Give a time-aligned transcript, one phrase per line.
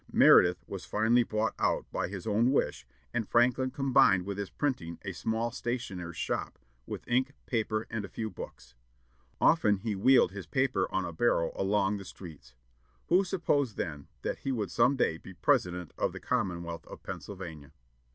[0.11, 4.97] Meredith was finally bought out by his own wish, and Franklin combined with his printing
[5.03, 8.73] a small stationer's shop, with ink, paper, and a few books.
[9.39, 12.55] Often he wheeled his paper on a barrow along the streets.
[13.09, 17.71] Who supposed then that he would some day be President of the Commonwealth of Pennsylvania?